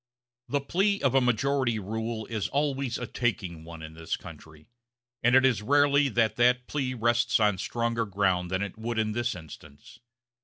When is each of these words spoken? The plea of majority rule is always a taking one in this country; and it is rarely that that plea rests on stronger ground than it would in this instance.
The 0.49 0.61
plea 0.61 0.99
of 1.03 1.13
majority 1.21 1.77
rule 1.77 2.25
is 2.25 2.47
always 2.47 2.97
a 2.97 3.05
taking 3.05 3.63
one 3.63 3.83
in 3.83 3.93
this 3.93 4.17
country; 4.17 4.65
and 5.21 5.35
it 5.35 5.45
is 5.45 5.61
rarely 5.61 6.09
that 6.09 6.37
that 6.37 6.65
plea 6.65 6.95
rests 6.95 7.39
on 7.39 7.59
stronger 7.59 8.07
ground 8.07 8.49
than 8.49 8.63
it 8.63 8.79
would 8.79 8.97
in 8.97 9.11
this 9.11 9.35
instance. 9.35 9.99